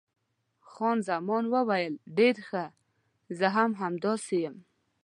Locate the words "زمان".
1.09-1.43